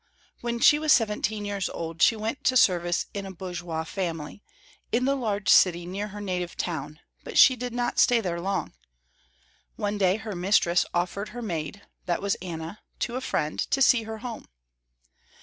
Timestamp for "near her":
5.85-6.19